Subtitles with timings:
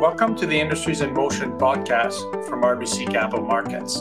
[0.00, 4.00] Welcome to the Industries in Motion podcast from RBC Capital Markets,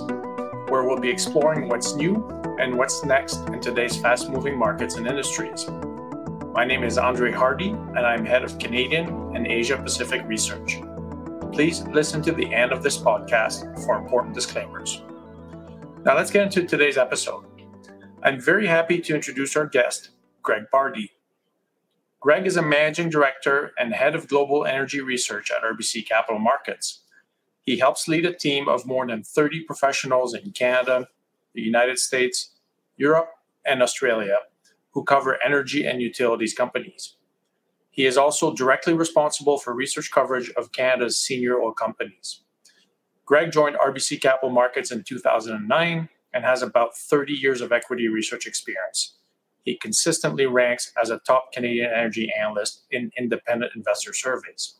[0.69, 2.25] where we'll be exploring what's new
[2.57, 5.67] and what's next in today's fast moving markets and industries.
[6.53, 10.79] My name is Andre Hardy, and I'm head of Canadian and Asia Pacific Research.
[11.51, 15.03] Please listen to the end of this podcast for important disclaimers.
[16.05, 17.43] Now, let's get into today's episode.
[18.23, 20.11] I'm very happy to introduce our guest,
[20.43, 21.09] Greg Pardy.
[22.19, 27.01] Greg is a managing director and head of global energy research at RBC Capital Markets.
[27.61, 31.07] He helps lead a team of more than 30 professionals in Canada,
[31.53, 32.51] the United States,
[32.97, 33.29] Europe,
[33.65, 34.39] and Australia
[34.91, 37.15] who cover energy and utilities companies.
[37.91, 42.41] He is also directly responsible for research coverage of Canada's senior oil companies.
[43.25, 48.47] Greg joined RBC Capital Markets in 2009 and has about 30 years of equity research
[48.47, 49.18] experience.
[49.69, 54.79] He consistently ranks as a top Canadian energy analyst in independent investor surveys.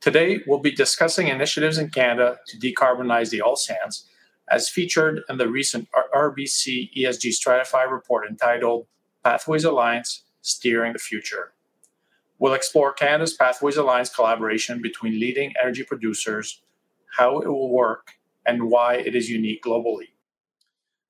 [0.00, 4.08] Today, we'll be discussing initiatives in Canada to decarbonize the oil sands,
[4.50, 8.88] as featured in the recent RBC ESG Stratify report entitled
[9.22, 11.52] Pathways Alliance Steering the Future.
[12.40, 16.60] We'll explore Canada's Pathways Alliance collaboration between leading energy producers,
[17.16, 20.08] how it will work, and why it is unique globally.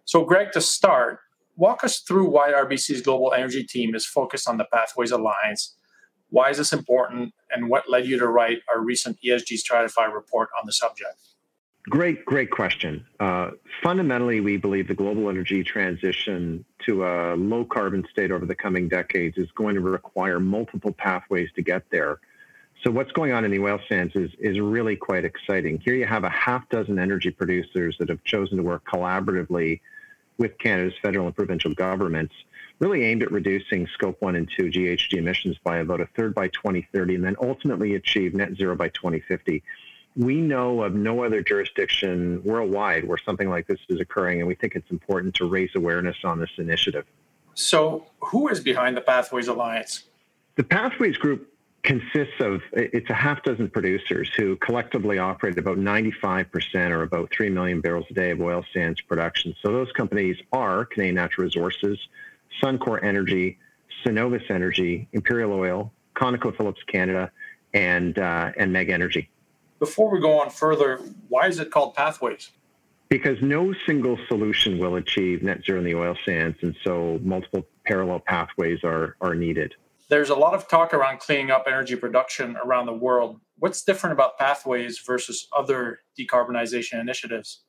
[0.04, 1.20] So, Greg, to start,
[1.62, 5.76] walk us through why RBC's global energy team is focused on the Pathways Alliance.
[6.30, 10.48] Why is this important, and what led you to write our recent ESG Stratify report
[10.58, 11.20] on the subject?
[11.88, 13.06] Great, great question.
[13.20, 18.56] Uh, fundamentally, we believe the global energy transition to a low carbon state over the
[18.56, 22.18] coming decades is going to require multiple pathways to get there.
[22.82, 25.80] So, what's going on in the oil sands is, is really quite exciting.
[25.84, 29.80] Here you have a half dozen energy producers that have chosen to work collaboratively
[30.42, 32.34] with Canada's federal and provincial governments,
[32.80, 36.48] really aimed at reducing scope one and two GHG emissions by about a third by
[36.48, 39.62] 2030, and then ultimately achieve net zero by 2050.
[40.16, 44.56] We know of no other jurisdiction worldwide where something like this is occurring, and we
[44.56, 47.04] think it's important to raise awareness on this initiative.
[47.54, 50.04] So, who is behind the Pathways Alliance?
[50.56, 51.51] The Pathways Group
[51.82, 57.50] consists of it's a half dozen producers who collectively operate about 95% or about 3
[57.50, 59.54] million barrels a day of oil sands production.
[59.62, 61.98] So those companies are Canadian Natural Resources,
[62.62, 63.58] Suncor Energy,
[64.04, 67.30] Cenovus Energy, Imperial Oil, ConocoPhillips Canada,
[67.74, 69.28] and uh, and MEG Energy.
[69.80, 72.50] Before we go on further, why is it called Pathways?
[73.08, 77.66] Because no single solution will achieve net zero in the oil sands, and so multiple
[77.84, 79.74] parallel pathways are are needed
[80.08, 83.40] there's a lot of talk around cleaning up energy production around the world.
[83.58, 87.62] What's different about pathways versus other decarbonization initiatives?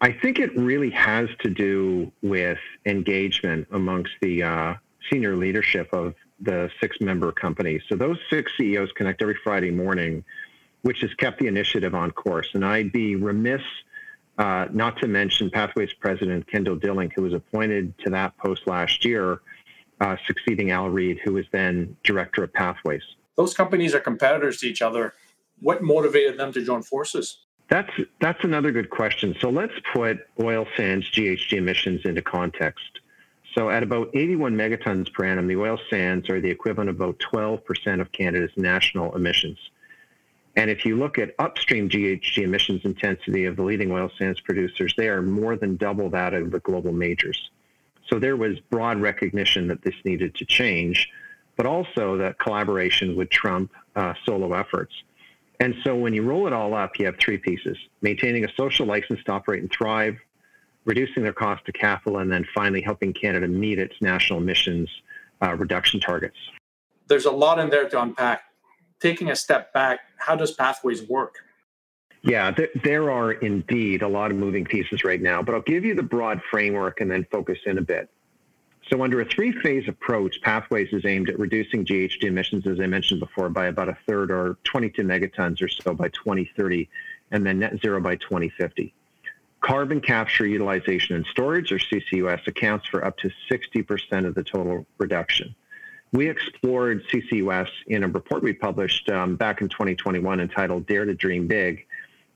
[0.00, 4.74] I think it really has to do with engagement amongst the uh,
[5.10, 7.82] senior leadership of the six member companies.
[7.88, 10.24] So those six CEOs connect every Friday morning,
[10.82, 12.48] which has kept the initiative on course.
[12.54, 13.62] And I'd be remiss
[14.36, 19.04] uh, not to mention Pathways President Kendall Dilling, who was appointed to that post last
[19.04, 19.40] year
[20.00, 23.02] uh, succeeding Al Reed, who was then director of Pathways.
[23.36, 25.14] Those companies are competitors to each other.
[25.60, 27.38] What motivated them to join forces?
[27.68, 27.90] That's
[28.20, 29.34] that's another good question.
[29.40, 33.00] So let's put oil sands GHG emissions into context.
[33.54, 37.20] So at about 81 megatons per annum, the oil sands are the equivalent of about
[37.20, 39.58] 12% of Canada's national emissions.
[40.56, 44.94] And if you look at upstream GHG emissions intensity of the leading oil sands producers,
[44.96, 47.50] they are more than double that of the global majors.
[48.08, 51.08] So there was broad recognition that this needed to change,
[51.56, 54.92] but also that collaboration would trump uh, solo efforts.
[55.60, 58.86] And so when you roll it all up, you have three pieces maintaining a social
[58.86, 60.16] license to operate and thrive,
[60.84, 64.90] reducing their cost to capital, and then finally helping Canada meet its national emissions
[65.42, 66.36] uh, reduction targets.
[67.06, 68.42] There's a lot in there to unpack.
[69.00, 71.36] Taking a step back, how does Pathways work?
[72.24, 75.84] Yeah, th- there are indeed a lot of moving pieces right now, but I'll give
[75.84, 78.08] you the broad framework and then focus in a bit.
[78.90, 82.86] So, under a three phase approach, Pathways is aimed at reducing GHG emissions, as I
[82.86, 86.88] mentioned before, by about a third or 22 megatons or so by 2030,
[87.30, 88.94] and then net zero by 2050.
[89.60, 94.86] Carbon capture, utilization, and storage, or CCUS, accounts for up to 60% of the total
[94.96, 95.54] reduction.
[96.12, 101.14] We explored CCUS in a report we published um, back in 2021 entitled Dare to
[101.14, 101.86] Dream Big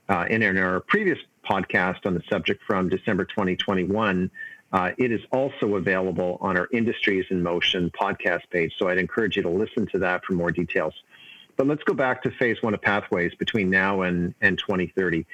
[0.09, 1.19] uh, in our previous
[1.49, 4.29] podcast on the subject from December 2021.
[4.71, 8.73] Uh, it is also available on our Industries in Motion podcast page.
[8.77, 10.93] So I'd encourage you to listen to that for more details.
[11.57, 15.25] But let's go back to phase one of Pathways between now and, and 2030.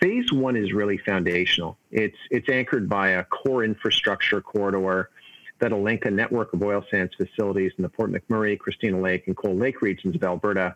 [0.00, 1.76] Phase one is really foundational.
[1.90, 5.10] It's, it's anchored by a core infrastructure corridor
[5.58, 9.36] that'll link a network of oil sands facilities in the Fort McMurray, Christina Lake, and
[9.36, 10.74] Cold Lake regions of Alberta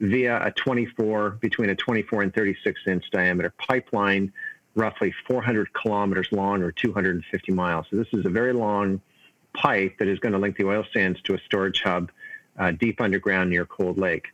[0.00, 4.32] via a 24 between a 24 and 36 inch diameter pipeline,
[4.74, 7.86] roughly 400 kilometers long or 250 miles.
[7.90, 9.00] So this is a very long
[9.54, 12.10] pipe that is going to link the oil sands to a storage hub
[12.58, 14.28] uh, deep underground near Cold Lake.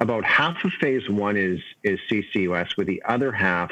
[0.00, 3.70] About half of phase one is is CCUS, with the other half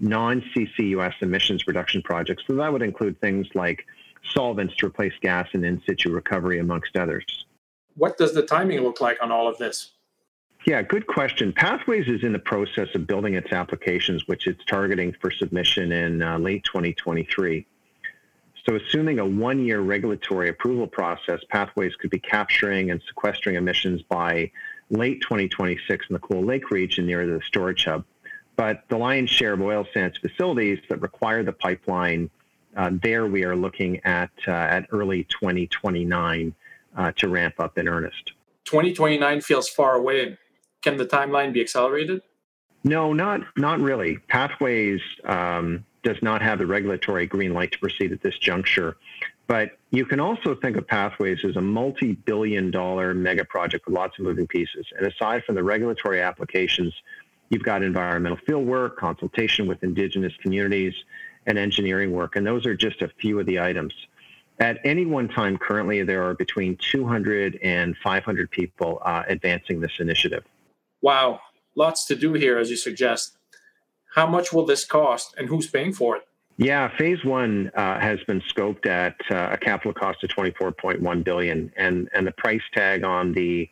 [0.00, 2.42] non-CCUS emissions reduction projects.
[2.46, 3.86] So that would include things like
[4.34, 7.24] solvents to replace gas and in situ recovery, amongst others.
[7.94, 9.92] What does the timing look like on all of this?
[10.64, 11.52] Yeah, good question.
[11.52, 16.22] Pathways is in the process of building its applications, which it's targeting for submission in
[16.22, 17.66] uh, late 2023.
[18.64, 24.02] So, assuming a one year regulatory approval process, Pathways could be capturing and sequestering emissions
[24.02, 24.52] by
[24.88, 28.04] late 2026 in the Cold Lake region near the storage hub.
[28.54, 32.30] But the lion's share of oil sands facilities that require the pipeline,
[32.76, 36.54] uh, there we are looking at, uh, at early 2029
[36.96, 38.32] uh, to ramp up in earnest.
[38.64, 40.38] 2029 feels far away.
[40.82, 42.22] Can the timeline be accelerated?
[42.84, 44.18] No, not not really.
[44.28, 48.96] Pathways um, does not have the regulatory green light to proceed at this juncture,
[49.46, 54.24] but you can also think of Pathways as a multi-billion-dollar mega project with lots of
[54.24, 54.86] moving pieces.
[54.96, 56.94] And aside from the regulatory applications,
[57.50, 60.94] you've got environmental field work, consultation with indigenous communities,
[61.46, 62.34] and engineering work.
[62.34, 63.94] And those are just a few of the items.
[64.58, 69.92] At any one time, currently, there are between 200 and 500 people uh, advancing this
[69.98, 70.44] initiative.
[71.02, 71.40] Wow,
[71.74, 73.36] lots to do here, as you suggest.
[74.14, 76.22] How much will this cost, and who's paying for it?
[76.58, 81.72] Yeah, phase one uh, has been scoped at uh, a capital cost of 24.1 billion,
[81.76, 83.68] and and the price tag on the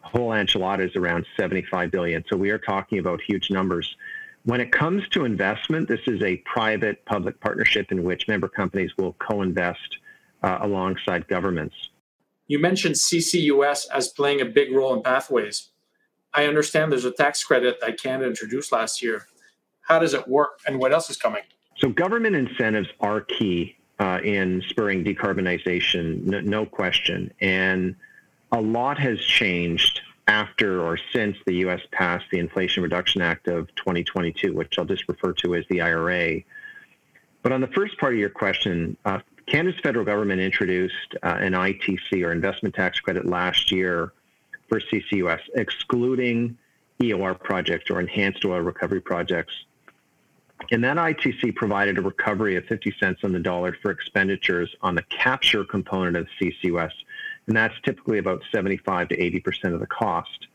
[0.00, 2.24] whole enchilada is around 75 billion.
[2.28, 3.96] So we are talking about huge numbers.
[4.44, 9.14] When it comes to investment, this is a private-public partnership in which member companies will
[9.14, 9.98] co-invest
[10.44, 11.74] uh, alongside governments.
[12.46, 15.70] You mentioned CCUS as playing a big role in pathways.
[16.36, 19.26] I understand there's a tax credit that Canada introduced last year.
[19.80, 21.42] How does it work, and what else is coming?
[21.78, 27.32] So, government incentives are key uh, in spurring decarbonization, no, no question.
[27.40, 27.96] And
[28.52, 31.80] a lot has changed after or since the U.S.
[31.92, 36.40] passed the Inflation Reduction Act of 2022, which I'll just refer to as the IRA.
[37.42, 41.52] But on the first part of your question, uh, Canada's federal government introduced uh, an
[41.52, 44.12] ITC or investment tax credit last year
[44.68, 46.56] for CCUS, excluding
[47.00, 49.52] EOR projects or enhanced oil recovery projects.
[50.70, 54.94] And that ITC provided a recovery of 50 cents on the dollar for expenditures on
[54.94, 56.92] the capture component of CCUS.
[57.46, 60.48] And that's typically about 75 to 80% of the cost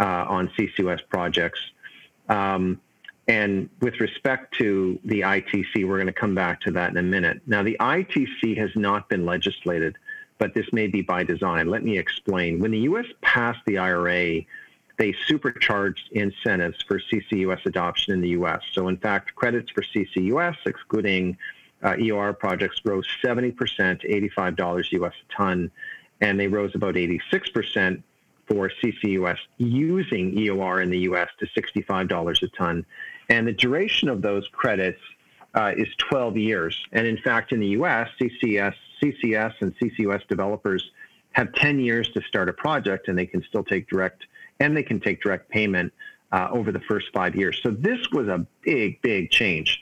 [0.00, 1.60] uh, on CCUS projects.
[2.28, 2.80] Um,
[3.28, 7.02] and with respect to the ITC, we're going to come back to that in a
[7.02, 7.40] minute.
[7.46, 9.96] Now, the ITC has not been legislated,
[10.42, 11.68] but this may be by design.
[11.68, 12.58] Let me explain.
[12.58, 13.06] When the U.S.
[13.20, 14.40] passed the IRA,
[14.98, 18.60] they supercharged incentives for CCUS adoption in the U.S.
[18.72, 21.38] So, in fact, credits for CCUS, excluding
[21.84, 25.70] uh, EOR projects, rose 70% to $85 US a ton,
[26.20, 28.02] and they rose about 86%
[28.48, 32.84] for CCUS using EOR in the US to $65 a ton.
[33.28, 35.02] And the duration of those credits
[35.54, 36.84] uh, is 12 years.
[36.90, 40.90] And in fact, in the US, CCS, CCS and CCUS developers
[41.32, 44.26] have 10 years to start a project and they can still take direct
[44.60, 45.92] and they can take direct payment
[46.30, 47.60] uh, over the first five years.
[47.62, 49.80] So this was a big, big change.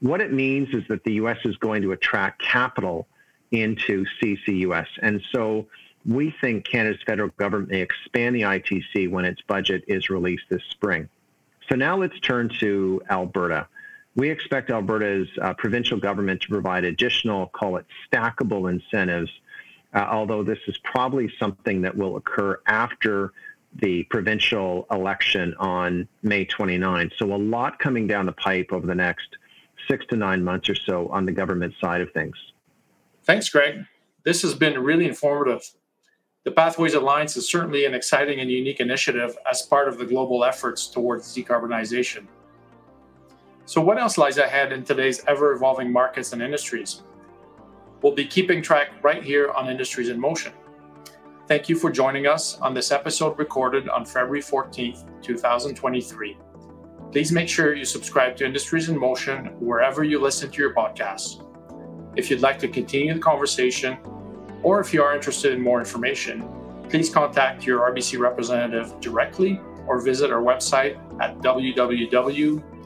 [0.00, 3.06] What it means is that the US is going to attract capital
[3.50, 4.86] into CCUS.
[5.02, 5.66] And so
[6.06, 10.62] we think Canada's federal government may expand the ITC when its budget is released this
[10.70, 11.08] spring.
[11.68, 13.68] So now let's turn to Alberta.
[14.14, 19.30] We expect Alberta's uh, provincial government to provide additional, call it stackable incentives,
[19.94, 23.32] uh, although this is probably something that will occur after
[23.76, 27.10] the provincial election on May 29.
[27.18, 29.28] So a lot coming down the pipe over the next
[29.88, 32.36] six to nine months or so on the government side of things.
[33.24, 33.86] Thanks, Greg.
[34.24, 35.62] This has been really informative.
[36.44, 40.44] The Pathways Alliance is certainly an exciting and unique initiative as part of the global
[40.44, 42.26] efforts towards decarbonization.
[43.64, 47.02] So, what else lies ahead in today's ever evolving markets and industries?
[48.02, 50.52] We'll be keeping track right here on Industries in Motion.
[51.46, 56.36] Thank you for joining us on this episode recorded on February 14th, 2023.
[57.12, 61.44] Please make sure you subscribe to Industries in Motion wherever you listen to your podcasts.
[62.16, 63.96] If you'd like to continue the conversation,
[64.64, 66.48] or if you are interested in more information,
[66.88, 71.40] please contact your RBC representative directly or visit our website at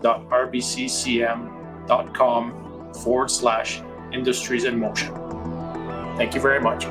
[0.00, 5.14] www.rbccm.com forward slash industries in motion.
[6.16, 6.86] Thank you very much.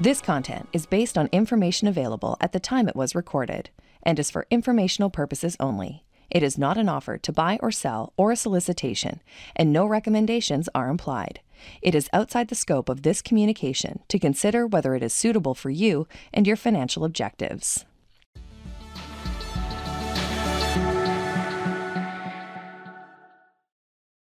[0.00, 3.70] This content is based on information available at the time it was recorded
[4.04, 6.04] and is for informational purposes only.
[6.30, 9.20] It is not an offer to buy or sell or a solicitation,
[9.56, 11.40] and no recommendations are implied.
[11.82, 15.70] It is outside the scope of this communication to consider whether it is suitable for
[15.70, 17.84] you and your financial objectives.